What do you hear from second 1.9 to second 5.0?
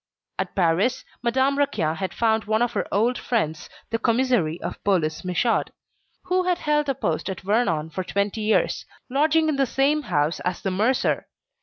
had found one of her old friends, the commissary of